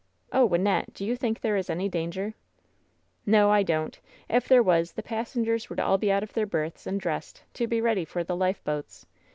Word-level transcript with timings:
"Oh, 0.33 0.49
Wynnette, 0.49 0.95
do 0.95 1.05
you 1.05 1.15
think 1.15 1.41
there 1.41 1.55
is 1.55 1.69
any 1.69 1.87
danger?'' 1.87 2.33
"No, 3.27 3.51
I 3.51 3.61
don't. 3.61 3.99
If 4.27 4.47
there 4.47 4.63
was, 4.63 4.93
the 4.93 5.03
passengers 5.03 5.69
would 5.69 5.79
all 5.79 5.99
be 5.99 6.11
out 6.11 6.23
of 6.23 6.33
their 6.33 6.47
berths 6.47 6.87
and 6.87 6.99
dressed, 6.99 7.43
to 7.53 7.67
be 7.67 7.81
ready 7.81 8.03
for 8.03 8.23
the 8.23 8.35
lifeboats. 8.35 9.05